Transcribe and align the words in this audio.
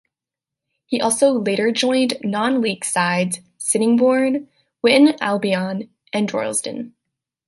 He 0.87 0.99
also 0.99 1.29
later 1.33 1.69
joined 1.69 2.15
non-League 2.23 2.83
sides 2.83 3.39
Sittingbourne, 3.59 4.47
Witton 4.81 5.15
Albion 5.21 5.91
and 6.11 6.27
Droylsden. 6.27 6.93